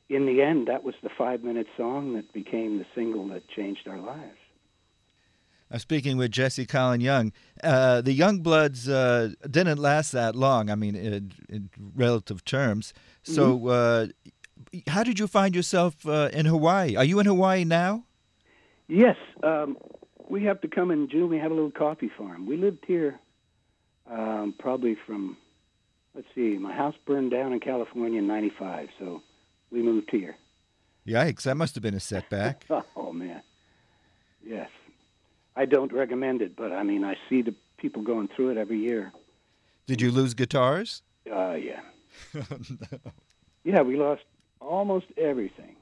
in 0.08 0.26
the 0.26 0.42
end, 0.42 0.68
that 0.68 0.84
was 0.84 0.94
the 1.02 1.10
five-minute 1.18 1.66
song 1.76 2.14
that 2.14 2.32
became 2.32 2.78
the 2.78 2.86
single 2.94 3.26
that 3.28 3.48
changed 3.48 3.88
our 3.88 3.98
lives. 3.98 4.38
I'm 5.70 5.80
speaking 5.80 6.16
with 6.16 6.30
Jesse 6.30 6.64
Colin 6.64 7.00
Young. 7.00 7.32
Uh, 7.62 8.00
the 8.00 8.16
Youngbloods 8.16 8.88
uh, 8.88 9.34
didn't 9.50 9.78
last 9.78 10.12
that 10.12 10.36
long. 10.36 10.70
I 10.70 10.76
mean, 10.76 10.94
in, 10.94 11.32
in 11.48 11.70
relative 11.96 12.44
terms. 12.44 12.94
So, 13.24 13.66
uh, 13.66 14.06
how 14.86 15.02
did 15.02 15.18
you 15.18 15.26
find 15.26 15.56
yourself 15.56 16.06
uh, 16.06 16.30
in 16.32 16.46
Hawaii? 16.46 16.94
Are 16.94 17.04
you 17.04 17.18
in 17.18 17.26
Hawaii 17.26 17.64
now? 17.64 18.04
Yes, 18.86 19.16
um, 19.42 19.76
we 20.28 20.44
have 20.44 20.60
to 20.62 20.68
come 20.68 20.90
in 20.90 21.08
June. 21.08 21.28
We 21.28 21.38
have 21.38 21.50
a 21.50 21.54
little 21.54 21.70
coffee 21.70 22.10
farm. 22.16 22.46
We 22.46 22.56
lived 22.56 22.84
here 22.86 23.18
um, 24.10 24.54
probably 24.58 24.96
from, 25.06 25.36
let's 26.14 26.28
see, 26.34 26.58
my 26.58 26.74
house 26.74 26.94
burned 27.06 27.30
down 27.30 27.52
in 27.52 27.60
California 27.60 28.18
in 28.18 28.26
'95, 28.26 28.88
so 28.98 29.22
we 29.70 29.82
moved 29.82 30.10
here. 30.10 30.36
Yikes! 31.06 31.42
That 31.42 31.56
must 31.56 31.74
have 31.74 31.82
been 31.82 31.94
a 31.94 32.00
setback. 32.00 32.66
Oh 32.96 33.12
man, 33.12 33.40
yes. 34.44 34.68
I 35.54 35.64
don't 35.64 35.92
recommend 35.92 36.42
it, 36.42 36.56
but 36.56 36.72
I 36.72 36.82
mean, 36.82 37.04
I 37.04 37.14
see 37.30 37.40
the 37.40 37.54
people 37.78 38.02
going 38.02 38.28
through 38.34 38.50
it 38.50 38.56
every 38.56 38.78
year. 38.78 39.12
Did 39.86 40.00
you 40.00 40.10
lose 40.10 40.34
guitars? 40.34 41.02
Uh, 41.30 41.54
yeah, 41.54 41.80
yeah. 43.64 43.82
We 43.82 43.96
lost 43.96 44.24
almost 44.60 45.06
everything. 45.16 45.76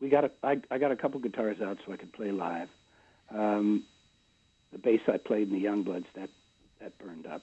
We 0.00 0.10
got 0.10 0.24
a, 0.24 0.30
I, 0.42 0.60
I 0.70 0.78
got 0.78 0.92
a 0.92 0.96
couple 0.96 1.18
guitars 1.20 1.60
out 1.62 1.78
so 1.84 1.92
I 1.92 1.96
could 1.96 2.12
play 2.12 2.30
live. 2.30 2.68
Um, 3.34 3.84
the 4.72 4.78
bass 4.78 5.00
I 5.08 5.16
played 5.18 5.50
in 5.50 5.54
the 5.54 5.64
Youngbloods 5.64 6.06
that 6.14 6.28
that 6.80 6.96
burned 6.98 7.26
up. 7.26 7.42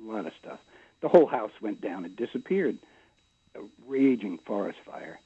A 0.00 0.12
lot 0.12 0.26
of 0.26 0.32
stuff. 0.40 0.58
the 1.00 1.08
whole 1.08 1.26
house 1.26 1.52
went 1.62 1.80
down. 1.80 2.04
It 2.04 2.16
disappeared. 2.16 2.78
A 3.54 3.60
raging 3.86 4.38
forest 4.46 4.78
fire. 4.84 5.20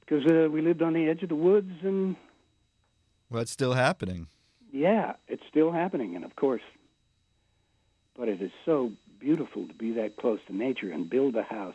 Because 0.00 0.24
uh, 0.30 0.48
we 0.50 0.60
lived 0.60 0.82
on 0.82 0.92
the 0.92 1.08
edge 1.08 1.22
of 1.22 1.28
the 1.28 1.34
woods, 1.34 1.72
and 1.82 2.16
Well, 3.30 3.42
it's 3.42 3.50
still 3.52 3.72
happening. 3.74 4.26
yeah, 4.72 5.14
it's 5.28 5.42
still 5.48 5.72
happening. 5.72 6.14
And 6.16 6.24
of 6.24 6.36
course, 6.36 6.62
but 8.16 8.28
it 8.28 8.40
is 8.42 8.50
so 8.64 8.92
beautiful 9.18 9.66
to 9.66 9.74
be 9.74 9.92
that 9.92 10.16
close 10.16 10.40
to 10.46 10.56
nature 10.56 10.90
and 10.92 11.08
build 11.08 11.34
a 11.36 11.42
house 11.42 11.74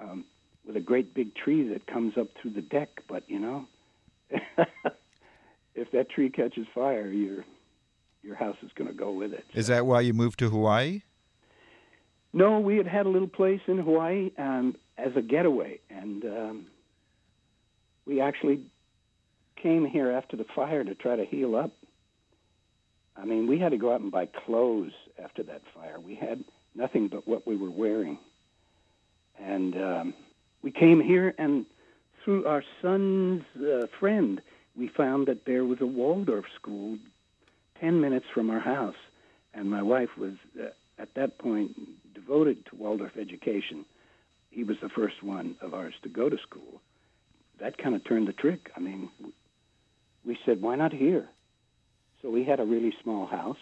um, 0.00 0.24
with 0.66 0.76
a 0.76 0.80
great 0.80 1.14
big 1.14 1.34
tree 1.34 1.68
that 1.68 1.86
comes 1.86 2.16
up 2.18 2.28
through 2.40 2.50
the 2.52 2.60
deck. 2.62 3.02
But 3.08 3.28
you 3.28 3.38
know, 3.38 3.66
if 5.74 5.90
that 5.92 6.10
tree 6.10 6.30
catches 6.30 6.66
fire, 6.74 7.08
your 7.08 7.44
your 8.22 8.36
house 8.36 8.56
is 8.62 8.70
going 8.74 8.88
to 8.88 8.94
go 8.94 9.10
with 9.10 9.32
it. 9.32 9.44
Is 9.52 9.66
that 9.66 9.84
why 9.84 10.00
you 10.00 10.12
moved 10.12 10.38
to 10.38 10.48
Hawaii? 10.48 11.02
No, 12.32 12.60
we 12.60 12.76
had 12.76 12.86
had 12.86 13.06
a 13.06 13.08
little 13.08 13.28
place 13.28 13.60
in 13.66 13.78
Hawaii 13.78 14.30
um, 14.38 14.76
as 14.96 15.12
a 15.16 15.22
getaway, 15.22 15.80
and 15.90 16.24
um, 16.24 16.66
we 18.06 18.20
actually 18.20 18.60
came 19.60 19.84
here 19.84 20.10
after 20.10 20.36
the 20.36 20.46
fire 20.54 20.84
to 20.84 20.94
try 20.94 21.16
to 21.16 21.24
heal 21.24 21.56
up. 21.56 21.72
I 23.16 23.24
mean, 23.24 23.46
we 23.46 23.58
had 23.58 23.72
to 23.72 23.76
go 23.76 23.92
out 23.92 24.00
and 24.00 24.10
buy 24.10 24.26
clothes 24.26 24.92
after 25.22 25.42
that 25.42 25.62
fire. 25.74 26.00
We 26.00 26.14
had 26.14 26.42
nothing 26.74 27.08
but 27.08 27.28
what 27.28 27.46
we 27.46 27.56
were 27.56 27.70
wearing, 27.70 28.18
and 29.38 29.74
um, 29.76 30.14
we 30.62 30.70
came 30.70 31.00
here, 31.02 31.34
and 31.36 31.66
through 32.24 32.46
our 32.46 32.62
son's 32.80 33.42
uh, 33.56 33.86
friend, 33.98 34.40
we 34.76 34.88
found 34.88 35.26
that 35.26 35.44
there 35.44 35.64
was 35.64 35.80
a 35.80 35.86
Waldorf 35.86 36.46
school 36.54 36.98
ten 37.80 38.00
minutes 38.00 38.26
from 38.32 38.50
our 38.50 38.60
house, 38.60 38.96
and 39.54 39.70
my 39.70 39.82
wife 39.82 40.10
was 40.18 40.34
uh, 40.60 40.68
at 40.98 41.14
that 41.14 41.38
point 41.38 41.72
devoted 42.14 42.64
to 42.66 42.76
Waldorf 42.76 43.16
education. 43.16 43.84
He 44.50 44.64
was 44.64 44.76
the 44.82 44.88
first 44.88 45.22
one 45.22 45.56
of 45.60 45.74
ours 45.74 45.94
to 46.02 46.08
go 46.08 46.28
to 46.28 46.36
school. 46.38 46.80
That 47.60 47.78
kind 47.78 47.94
of 47.94 48.04
turned 48.04 48.28
the 48.28 48.32
trick. 48.32 48.70
I 48.76 48.80
mean, 48.80 49.08
we 50.24 50.38
said, 50.44 50.60
why 50.60 50.76
not 50.76 50.92
here? 50.92 51.28
So 52.20 52.30
we 52.30 52.44
had 52.44 52.60
a 52.60 52.64
really 52.64 52.94
small 53.02 53.26
house, 53.26 53.56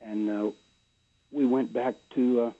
and 0.00 0.30
uh, 0.30 0.50
we 1.32 1.46
went 1.46 1.72
back 1.72 1.94
to 2.14 2.40
uh, 2.40 2.52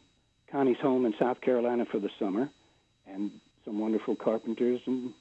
Connie's 0.50 0.80
home 0.80 1.06
in 1.06 1.14
South 1.18 1.40
Carolina 1.40 1.84
for 1.90 1.98
the 1.98 2.10
summer, 2.18 2.50
and 3.06 3.30
some 3.64 3.78
wonderful 3.78 4.16
carpenters 4.16 4.80
and 4.86 5.12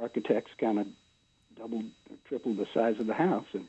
architects 0.00 0.50
kind 0.60 0.78
of 0.78 0.86
doubled 1.58 1.84
or 2.10 2.16
tripled 2.26 2.56
the 2.56 2.66
size 2.72 2.96
of 3.00 3.06
the 3.06 3.14
house, 3.14 3.46
and 3.52 3.64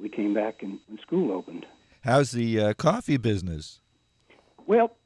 we 0.00 0.08
came 0.08 0.34
back 0.34 0.62
and 0.62 0.78
when 0.88 0.98
school 1.00 1.32
opened. 1.32 1.66
How's 2.02 2.32
the 2.32 2.60
uh, 2.60 2.74
coffee 2.74 3.16
business? 3.16 3.80
Well, 4.66 4.96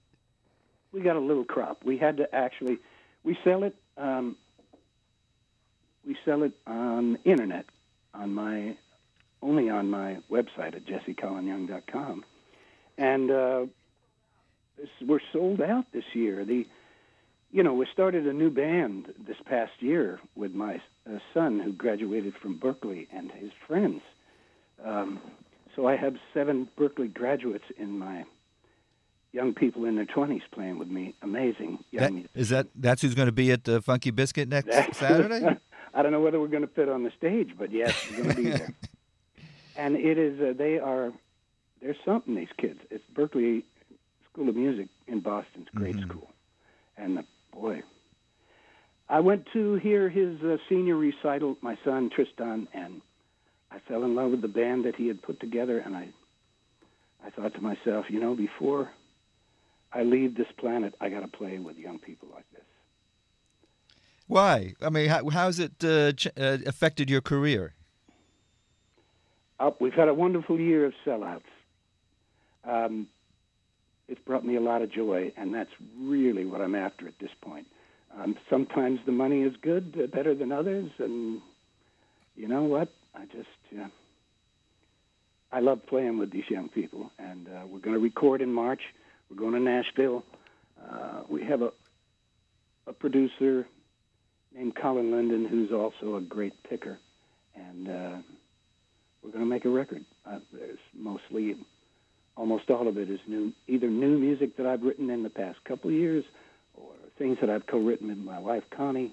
we 0.93 1.01
got 1.01 1.17
a 1.17 1.21
little 1.21 1.45
crop. 1.45 1.85
We 1.85 1.99
had 1.99 2.17
to 2.19 2.35
actually 2.35 2.79
we 3.25 3.37
sell 3.45 3.65
it 3.65 3.75
um, 3.97 4.37
we 6.07 6.17
sell 6.25 6.43
it 6.43 6.53
on 6.67 7.19
internet 7.25 7.67
on 8.15 8.35
my 8.35 8.77
only 9.43 9.69
on 9.69 9.91
my 9.91 10.19
website 10.31 10.75
at 10.75 10.85
jessecolinyoung.com. 10.87 12.25
And 12.97 13.31
uh, 13.31 13.67
this, 14.77 14.89
we're 15.07 15.21
sold 15.33 15.61
out 15.61 15.87
this 15.93 16.05
year. 16.15 16.45
The 16.45 16.67
you 17.51 17.63
know, 17.63 17.73
we 17.75 17.87
started 17.93 18.27
a 18.27 18.33
new 18.33 18.51
band 18.51 19.13
this 19.27 19.37
past 19.45 19.73
year 19.81 20.21
with 20.35 20.53
my 20.53 20.81
uh, 21.09 21.19
son 21.33 21.61
who 21.61 21.73
graduated 21.73 22.35
from 22.41 22.59
Berklee 22.59 23.07
and 23.13 23.31
his 23.33 23.51
friends. 23.67 24.03
Um, 24.85 25.21
so 25.75 25.87
I 25.87 25.97
have 25.97 26.17
seven 26.35 26.69
Berklee 26.79 27.13
graduates 27.13 27.65
in 27.79 27.99
my 27.99 28.25
young 29.33 29.55
people 29.55 29.85
in 29.85 29.97
their 29.97 30.07
20s 30.07 30.43
playing 30.53 30.79
with 30.79 30.89
me. 30.89 31.15
Amazing 31.23 31.79
young 31.91 32.23
That, 32.23 32.31
is 32.41 32.49
that 32.51 32.67
that's 32.75 33.03
who's 33.03 33.15
going 33.15 33.27
to 33.27 33.33
be 33.33 33.51
at 33.53 33.65
the 33.65 33.81
Funky 33.81 34.11
Biscuit 34.11 34.49
next 34.49 34.69
Saturday? 34.95 35.57
I 35.95 36.03
don't 36.03 36.13
know 36.13 36.21
whether 36.21 36.39
we're 36.41 36.49
going 36.49 36.67
to 36.67 36.75
fit 36.75 36.89
on 36.89 37.03
the 37.03 37.13
stage, 37.17 37.51
but 37.59 37.73
yes, 37.73 37.95
we're 38.09 38.17
going 38.23 38.35
to 38.35 38.43
be 38.43 38.51
there. 38.51 38.73
and 39.77 39.97
it 39.97 40.19
is 40.19 40.41
uh, 40.41 40.53
they 40.57 40.79
are 40.79 41.13
there's 41.81 41.97
something 42.05 42.35
these 42.35 42.49
kids. 42.59 42.81
It's 42.91 43.05
Berklee 43.15 43.63
School 44.31 44.49
of 44.49 44.57
Music 44.57 44.89
in 45.07 45.21
Boston's 45.21 45.69
great 45.75 45.97
Mhm. 45.97 46.03
school, 46.03 46.29
uh, 46.29 46.33
I 49.19 49.21
went 49.21 49.49
to 49.53 49.75
hear 49.75 50.09
his 50.09 50.41
uh, 50.45 50.59
senior 50.69 50.95
recital. 50.95 51.59
My 51.61 51.77
son 51.85 52.09
Tristan 52.15 52.69
and 52.73 53.03
I 53.69 53.81
fell 53.89 54.05
in 54.05 54.15
love 54.15 54.31
with 54.31 54.43
the 54.43 54.47
band 54.47 54.85
that 54.85 54.95
he 54.95 55.09
had 55.09 55.21
put 55.23 55.41
together, 55.41 55.81
and 55.81 55.97
I 55.97 56.11
I 57.27 57.31
thought 57.31 57.53
to 57.55 57.61
myself, 57.61 58.05
you 58.11 58.21
know, 58.21 58.37
before 58.37 58.93
I 59.93 60.05
leave 60.05 60.37
this 60.37 60.47
planet, 60.57 60.95
I 61.01 61.09
got 61.09 61.23
to 61.23 61.27
play 61.27 61.59
with 61.59 61.77
young 61.77 61.99
people 61.99 62.29
like 62.33 62.45
this. 62.53 62.63
Why? 64.29 64.75
I 64.81 64.89
mean, 64.89 65.09
how, 65.09 65.29
how's 65.31 65.59
it 65.59 65.83
uh, 65.83 66.13
ch- 66.13 66.29
uh, 66.39 66.59
affected 66.65 67.11
your 67.11 67.21
career? 67.21 67.75
Uh, 69.59 69.73
we've 69.81 69.95
had 69.95 70.07
a 70.07 70.15
wonderful 70.15 70.61
year 70.61 70.87
of 70.87 70.93
sellouts. 71.05 71.43
Um, 72.63 73.09
it's 74.07 74.21
brought 74.21 74.47
me 74.47 74.55
a 74.55 74.61
lot 74.61 74.81
of 74.81 74.93
joy, 74.93 75.33
and 75.37 75.53
that's 75.53 75.75
really 75.99 76.45
what 76.45 76.61
I'm 76.61 76.77
after 76.77 77.09
at 77.09 77.19
this 77.19 77.33
point. 77.41 77.67
Um, 78.17 78.37
sometimes 78.49 79.01
the 79.07 79.13
money 79.13 79.43
is 79.43 79.55
good, 79.63 79.99
uh, 80.03 80.07
better 80.07 80.35
than 80.35 80.53
others, 80.53 80.91
and 80.99 81.41
you 82.37 82.49
know 82.49 82.65
what? 82.65 82.89
I 83.15 83.25
just 83.27 83.81
uh, 83.81 83.89
I 85.53 85.61
love 85.61 85.87
playing 85.87 86.19
with 86.19 86.31
these 86.31 86.49
young 86.49 86.69
people, 86.69 87.11
and 87.19 87.49
uh, 87.49 87.67
we're 87.67 87.81
going 87.81 87.95
to 87.95 88.03
record 88.03 88.41
in 88.41 88.53
March. 88.53 88.81
We're 89.31 89.37
going 89.37 89.55
to 89.55 89.61
Nashville. 89.61 90.25
Uh, 90.81 91.23
we 91.29 91.45
have 91.45 91.63
a 91.63 91.73
a 92.89 92.93
producer 92.93 93.67
named 94.55 94.75
Colin 94.75 95.13
Linden, 95.13 95.47
who's 95.47 95.71
also 95.71 96.17
a 96.17 96.21
great 96.21 96.55
picker, 96.69 96.99
and 97.55 97.89
uh, 97.89 98.17
we're 99.23 99.31
going 99.31 99.45
to 99.45 99.51
make 99.51 99.65
a 99.65 99.69
record. 99.69 100.05
Uh, 100.27 100.39
there's 100.53 100.79
mostly, 100.95 101.55
almost 102.37 102.71
all 102.71 102.89
of 102.89 102.97
it 102.97 103.11
is 103.11 103.21
new, 103.29 103.53
either 103.67 103.89
new 103.89 104.19
music 104.19 104.57
that 104.57 104.67
I've 104.67 104.83
written 104.83 105.11
in 105.11 105.23
the 105.23 105.31
past 105.31 105.59
couple 105.65 105.91
of 105.91 105.97
years, 105.97 106.25
things 107.19 107.39
that 107.41 107.51
I've 107.51 107.67
co-written 107.67 108.09
with 108.09 108.19
my 108.19 108.39
wife 108.39 108.65
Connie, 108.71 109.13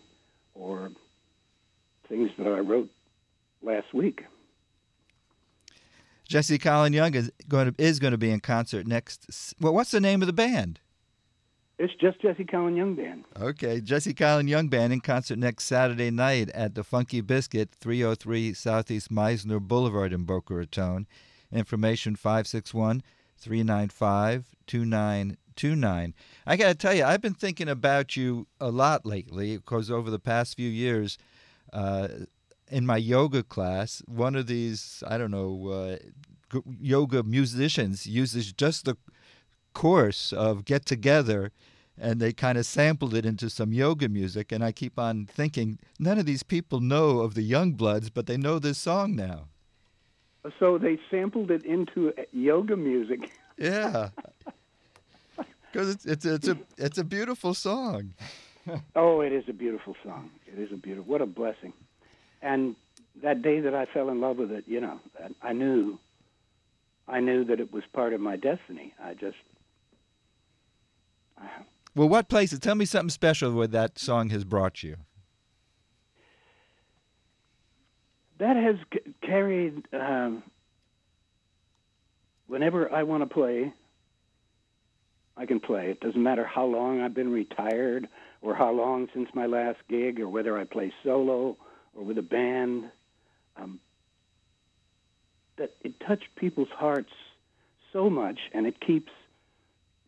or 0.53 0.91
things 2.07 2.29
that 2.38 2.47
I 2.47 2.59
wrote 2.59 2.89
last 3.62 3.93
week. 3.93 4.24
Jesse 6.27 6.57
Colin 6.57 6.93
Young 6.93 7.13
is 7.13 7.31
going 7.47 7.71
to 7.71 7.83
is 7.83 8.00
going 8.00 8.12
to 8.12 8.17
be 8.17 8.31
in 8.31 8.39
concert 8.39 8.88
next. 8.88 9.53
Well, 9.59 9.74
what's 9.74 9.91
the 9.91 10.00
name 10.00 10.21
of 10.21 10.27
the 10.27 10.33
band? 10.33 10.79
It's 11.77 11.93
just 11.95 12.21
Jesse 12.21 12.45
Colin 12.45 12.77
Young 12.77 12.95
Band. 12.95 13.25
Okay, 13.39 13.81
Jesse 13.81 14.13
Colin 14.13 14.47
Young 14.47 14.69
Band 14.69 14.93
in 14.93 15.01
concert 15.01 15.38
next 15.38 15.65
Saturday 15.65 16.09
night 16.09 16.50
at 16.51 16.74
the 16.74 16.85
Funky 16.85 17.19
Biscuit, 17.19 17.69
303 17.69 18.53
Southeast 18.53 19.12
Mizner 19.12 19.59
Boulevard 19.59 20.13
in 20.13 20.24
Boca 20.24 20.53
Raton. 20.55 21.05
Information 21.51 22.15
561 22.15 23.03
395 23.38 24.55
2929. 25.55 26.13
I 26.45 26.57
got 26.57 26.67
to 26.67 26.75
tell 26.75 26.93
you, 26.93 27.03
I've 27.03 27.21
been 27.21 27.33
thinking 27.33 27.69
about 27.69 28.15
you 28.15 28.47
a 28.59 28.69
lot 28.69 29.05
lately 29.05 29.57
because 29.57 29.89
over 29.89 30.09
the 30.09 30.19
past 30.19 30.55
few 30.55 30.69
years, 30.69 31.17
uh, 31.74 32.07
in 32.69 32.85
my 32.85 32.97
yoga 32.97 33.43
class, 33.43 34.01
one 34.07 34.35
of 34.35 34.47
these, 34.47 35.03
I 35.07 35.17
don't 35.17 35.31
know, 35.31 35.67
uh, 35.67 36.59
yoga 36.79 37.24
musicians 37.24 38.07
uses 38.07 38.53
just 38.53 38.85
the 38.85 38.97
course 39.74 40.33
of 40.33 40.65
Get 40.65 40.85
Together 40.85 41.51
and 41.97 42.19
they 42.19 42.33
kind 42.33 42.57
of 42.57 42.65
sampled 42.65 43.13
it 43.13 43.25
into 43.25 43.50
some 43.50 43.71
yoga 43.71 44.09
music. 44.09 44.51
And 44.51 44.63
I 44.63 44.71
keep 44.71 45.00
on 45.00 45.25
thinking, 45.25 45.79
none 46.00 46.19
of 46.19 46.25
these 46.25 46.43
people 46.43 46.79
know 46.79 47.19
of 47.19 47.35
the 47.35 47.50
Youngbloods, 47.50 48.09
but 48.13 48.25
they 48.25 48.38
know 48.38 48.59
this 48.59 48.77
song 48.77 49.15
now. 49.15 49.47
So 50.59 50.77
they 50.77 51.00
sampled 51.09 51.51
it 51.51 51.65
into 51.65 52.09
uh, 52.09 52.24
yoga 52.31 52.75
music. 52.75 53.31
Yeah. 53.57 54.09
Because 55.75 55.89
it's, 55.89 56.05
it's, 56.05 56.25
it's, 56.25 56.48
a, 56.48 56.58
it's 56.77 56.98
a 56.98 57.03
beautiful 57.03 57.53
song. 57.53 58.13
Oh, 58.96 59.22
it 59.22 59.32
is 59.32 59.44
a 59.48 59.53
beautiful 59.53 59.96
song. 60.03 60.32
It 60.48 60.58
is 60.60 60.72
a 60.72 60.75
beautiful. 60.75 61.12
What 61.12 61.22
a 61.22 61.27
blessing. 61.27 61.72
And 62.41 62.75
that 63.22 63.44
day 63.44 63.60
that 63.60 63.75
I 63.75 63.86
fell 63.86 64.10
in 64.10 64.20
love 64.20 64.38
with 64.38 64.50
it, 64.51 64.63
you 64.65 64.82
know, 64.82 65.00
I 65.44 65.53
knew, 65.53 66.00
I 67.08 67.20
knew 67.20 67.46
that 67.46 67.60
it 67.60 67.72
was 67.72 67.84
part 67.94 68.13
of 68.13 68.22
my 68.22 68.38
destiny. 68.38 68.91
I 69.00 69.13
just, 69.13 69.36
I, 71.38 71.46
Well, 71.94 72.10
what 72.10 72.27
places? 72.27 72.58
Tell 72.58 72.74
me 72.74 72.86
something 72.86 73.12
special 73.12 73.53
where 73.53 73.67
that 73.67 74.00
song 74.00 74.32
has 74.32 74.44
brought 74.44 74.82
you. 74.82 74.96
that 78.39 78.55
has 78.55 78.77
c- 78.91 79.13
carried. 79.22 79.88
Um, 79.94 80.41
whenever 82.48 82.91
I 82.91 83.03
want 83.03 83.22
to 83.22 83.32
play, 83.32 83.72
I 85.38 85.46
can 85.46 85.60
play. 85.60 85.89
It 85.89 86.00
doesn't 86.00 86.22
matter 86.22 86.46
how 86.46 86.65
long 86.65 87.01
I've 87.01 87.13
been 87.13 87.32
retired, 87.32 88.08
or 88.42 88.56
how 88.56 88.72
long 88.72 89.08
since 89.13 89.30
my 89.34 89.46
last 89.46 89.80
gig, 89.89 90.20
or 90.20 90.30
whether 90.30 90.58
I 90.58 90.63
play 90.63 90.94
solo 91.04 91.58
or 91.94 92.04
with 92.04 92.18
a 92.18 92.24
band. 92.24 92.92
Um, 93.58 93.80
that 95.58 95.72
it 95.82 95.94
touched 96.06 96.36
people's 96.36 96.70
hearts 96.70 97.12
so 97.94 98.10
much, 98.10 98.39
and 98.54 98.68
it 98.68 98.80
keeps 98.80 99.12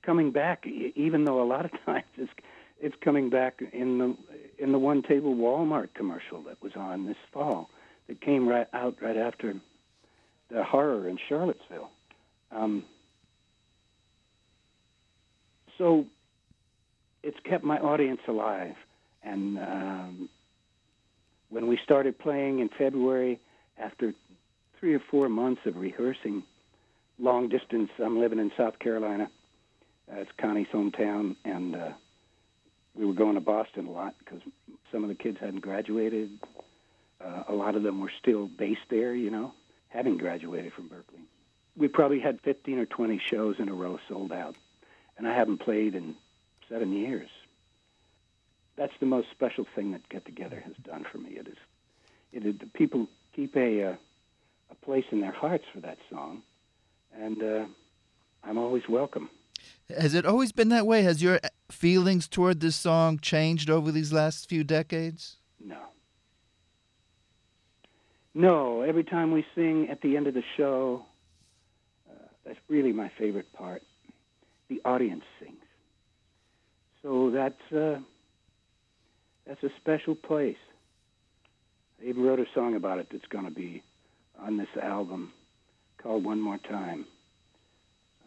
coming 0.04 0.32
back, 0.32 0.66
even 0.96 1.26
though 1.26 1.42
a 1.42 1.46
lot 1.46 1.66
of 1.66 1.72
times 1.86 2.06
it's 2.18 2.32
it's 2.80 2.96
coming 3.02 3.30
back 3.30 3.62
in 3.74 3.98
the 3.98 4.16
in 4.60 4.72
the 4.72 4.80
one 4.80 5.02
table 5.02 5.36
Walmart 5.36 5.94
commercial 5.94 6.44
that 6.44 6.62
was 6.62 6.74
on 6.76 7.06
this 7.06 7.18
fall 7.32 7.70
that 8.08 8.22
came 8.22 8.48
right 8.48 8.68
out 8.74 8.98
right 9.02 9.18
after 9.18 9.56
the 10.50 10.64
horror 10.64 11.08
in 11.08 11.18
Charlottesville. 11.28 11.90
Um, 12.52 12.86
so 15.78 16.06
it's 17.24 17.40
kept 17.44 17.64
my 17.64 17.78
audience 17.78 18.22
alive, 18.28 18.76
and 19.24 19.58
um, 19.58 20.30
when 21.50 21.68
we 21.68 21.78
started 21.78 22.18
playing 22.18 22.60
in 22.60 22.70
February, 22.70 23.40
after 23.78 24.14
three 24.80 24.94
or 24.94 25.00
four 25.00 25.30
months 25.30 25.62
of 25.66 25.78
rehearsing 25.78 26.44
long 27.20 27.50
distance, 27.50 27.90
I'm 28.04 28.20
living 28.20 28.40
in 28.40 28.52
South 28.58 28.80
Carolina. 28.80 29.30
Uh, 30.12 30.22
it's 30.22 30.32
Connie's 30.38 30.68
hometown, 30.72 31.36
and 31.44 31.76
uh, 31.76 31.90
we 32.96 33.06
were 33.06 33.14
going 33.14 33.36
to 33.36 33.42
Boston 33.42 33.88
a 33.88 33.92
lot 33.92 34.16
because 34.20 34.42
some 34.92 35.04
of 35.04 35.10
the 35.10 35.16
kids 35.16 35.38
hadn't 35.40 35.62
graduated. 35.62 36.32
Uh, 37.24 37.44
a 37.48 37.54
lot 37.54 37.76
of 37.76 37.84
them 37.84 38.00
were 38.00 38.12
still 38.20 38.48
based 38.48 38.88
there, 38.90 39.14
you 39.14 39.30
know, 39.30 39.54
having 39.90 40.18
graduated 40.18 40.74
from 40.74 40.90
Berklee. 40.90 41.26
We 41.76 41.88
probably 41.88 42.20
had 42.20 42.42
15 42.42 42.80
or 42.80 42.86
20 42.86 43.20
shows 43.20 43.56
in 43.60 43.70
a 43.70 43.74
row 43.74 44.00
sold 44.08 44.32
out, 44.32 44.56
and 45.18 45.28
I 45.28 45.36
haven't 45.36 45.60
played 45.60 45.96
in 45.96 46.16
seven 46.70 46.94
years. 46.94 47.30
That's 48.76 48.94
the 49.00 49.06
most 49.06 49.28
special 49.32 49.66
thing 49.76 49.92
that 49.94 50.08
Get 50.10 50.26
Together 50.26 50.62
has 50.66 50.76
done 50.84 51.06
for 51.12 51.18
me. 51.18 51.32
It 51.32 51.48
is, 51.48 51.58
it 52.32 52.46
is 52.46 52.60
the 52.60 52.68
people 52.68 53.08
keep 53.36 53.56
a 53.56 53.92
uh, 53.92 53.96
a 54.70 54.76
place 54.86 55.06
in 55.12 55.22
their 55.22 55.32
hearts 55.32 55.64
for 55.74 55.80
that 55.80 55.98
song, 56.10 56.44
and 57.18 57.42
uh, 57.42 57.66
I'm 58.44 58.58
always 58.58 58.84
welcome. 58.90 59.30
Has 59.90 60.14
it 60.14 60.26
always 60.26 60.52
been 60.52 60.70
that 60.70 60.86
way? 60.86 61.04
Has 61.04 61.24
your 61.24 61.40
feelings 61.72 62.28
toward 62.28 62.60
this 62.60 62.76
song 62.76 63.20
changed 63.20 63.70
over 63.70 63.92
these 63.92 64.12
last 64.14 64.50
few 64.50 64.64
decades? 64.64 65.38
No. 65.64 65.80
No, 68.34 68.82
every 68.82 69.04
time 69.04 69.32
we 69.32 69.46
sing 69.56 69.88
at 69.90 70.02
the 70.02 70.16
end 70.16 70.28
of 70.28 70.34
the 70.34 70.44
show, 70.58 71.06
uh, 72.10 72.28
that's 72.46 72.60
really 72.68 72.92
my 72.92 73.10
favorite 73.18 73.52
part. 73.54 73.82
The 74.70 74.82
audience 74.86 75.24
sings. 75.40 75.56
So 77.02 77.32
that's 77.32 77.72
uh, 77.72 78.00
that's 79.46 79.64
a 79.64 79.70
special 79.78 80.16
place. 80.16 80.58
I 82.02 82.10
even 82.10 82.24
wrote 82.24 82.40
a 82.40 82.46
song 82.54 82.76
about 82.76 83.00
it 83.00 83.08
that's 83.12 83.26
going 83.30 83.46
to 83.46 83.52
be 83.52 83.84
on 84.40 84.58
this 84.58 84.68
album 84.82 85.32
called 86.02 86.24
One 86.26 86.42
More 86.42 86.58
Time. 86.58 87.06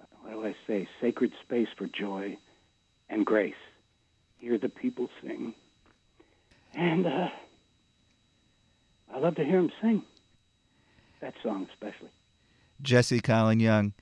Uh, 0.01 0.05
what 0.23 0.33
do 0.33 0.47
I 0.47 0.57
say? 0.67 0.89
Sacred 1.01 1.33
space 1.43 1.69
for 1.77 1.87
joy 1.87 2.37
and 3.09 3.27
grace. 3.27 3.55
Hear 4.39 4.59
the 4.59 4.69
people 4.69 5.09
sing. 5.23 5.55
And 6.75 7.07
uh, 7.07 7.29
I 9.13 9.19
love 9.19 9.35
to 9.37 9.45
hear 9.45 9.61
them 9.61 9.71
sing. 9.83 10.03
That 11.21 11.35
song 11.43 11.67
especially. 11.73 12.11
Jesse 12.81 13.21
Colin 13.21 13.61
Young. 13.61 13.93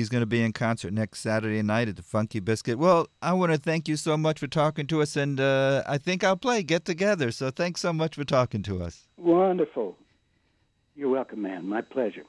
He's 0.00 0.08
going 0.08 0.22
to 0.22 0.26
be 0.26 0.42
in 0.42 0.54
concert 0.54 0.94
next 0.94 1.20
Saturday 1.20 1.60
night 1.60 1.86
at 1.86 1.96
the 1.96 2.02
Funky 2.02 2.40
Biscuit. 2.40 2.78
Well, 2.78 3.08
I 3.20 3.34
want 3.34 3.52
to 3.52 3.58
thank 3.58 3.86
you 3.86 3.96
so 3.96 4.16
much 4.16 4.38
for 4.38 4.46
talking 4.46 4.86
to 4.86 5.02
us, 5.02 5.14
and 5.14 5.38
uh, 5.38 5.82
I 5.86 5.98
think 5.98 6.24
I'll 6.24 6.38
play 6.38 6.62
Get 6.62 6.86
Together. 6.86 7.30
So 7.30 7.50
thanks 7.50 7.82
so 7.82 7.92
much 7.92 8.14
for 8.14 8.24
talking 8.24 8.62
to 8.62 8.82
us. 8.82 9.06
Wonderful. 9.18 9.98
You're 10.96 11.10
welcome, 11.10 11.42
man. 11.42 11.68
My 11.68 11.82
pleasure. 11.82 12.24